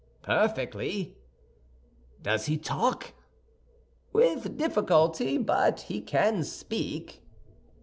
[0.23, 1.15] "Perfectly."
[2.23, 3.13] "Does he talk?"
[4.11, 7.21] "With difficulty, but he can speak."